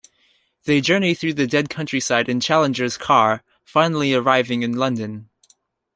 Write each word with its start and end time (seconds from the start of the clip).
They 0.63 0.81
journey 0.81 1.13
through 1.13 1.35
the 1.35 1.45
dead 1.45 1.69
countryside 1.69 2.27
in 2.27 2.39
Challenger's 2.39 2.97
car, 2.97 3.43
finally 3.63 4.15
arriving 4.15 4.63
in 4.63 4.73
London. 4.75 5.29